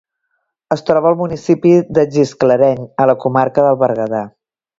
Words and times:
Es 0.75 0.81
troba 0.87 1.09
al 1.09 1.17
municipi 1.19 1.73
de 1.99 2.05
Gisclareny, 2.15 2.81
a 3.05 3.09
la 3.11 3.17
comarca 3.27 3.69
del 3.69 3.79
Berguedà. 3.85 4.25